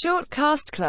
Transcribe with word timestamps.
Shortcast 0.00 0.70
Club. 0.70 0.88